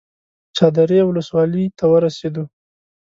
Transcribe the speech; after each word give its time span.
چادرې 0.55 0.99
ولسوالۍ 1.05 1.65
ته 1.77 1.85
ورسېدو. 1.91 2.43